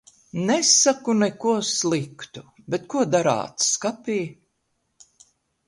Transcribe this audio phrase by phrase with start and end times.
[0.45, 2.43] Nesaku neko sliktu,
[2.75, 4.19] bet ko darāt skapī?